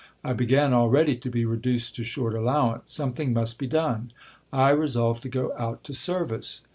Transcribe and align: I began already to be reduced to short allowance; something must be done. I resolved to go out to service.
I 0.23 0.33
began 0.33 0.73
already 0.73 1.15
to 1.17 1.29
be 1.29 1.45
reduced 1.45 1.95
to 1.95 2.03
short 2.03 2.33
allowance; 2.33 2.91
something 2.91 3.33
must 3.33 3.59
be 3.59 3.67
done. 3.67 4.11
I 4.51 4.69
resolved 4.71 5.21
to 5.21 5.29
go 5.29 5.53
out 5.55 5.83
to 5.83 5.93
service. 5.93 6.63